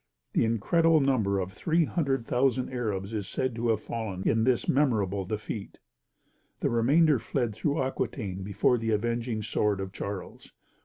[0.33, 5.77] The incredible number of 300,000 Arabs is said to have fallen in this memorable defeat.
[6.61, 10.53] The remainder fled through Aquitaine before the avenging sword of Charles.